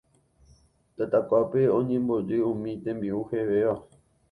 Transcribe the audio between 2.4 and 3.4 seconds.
umi tembi'u